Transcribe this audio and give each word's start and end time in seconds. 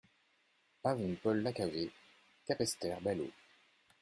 Avenue 0.83 1.15
Paul 1.21 1.43
Lacavé, 1.43 1.91
Capesterre-Belle-Eau 2.47 3.29